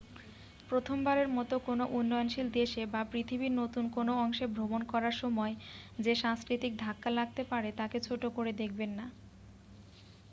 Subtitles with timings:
[0.69, 5.53] প্রথমবারের মত কোন উন্নয়নশীল দেশে বা পৃথিবীর নতুন কোন অংশে ভ্রমণ করার সময়
[5.99, 9.05] যে সাংস্কৃতিক ধাক্কা লাগতে পারে তাকে ছোট করে দেখবেন না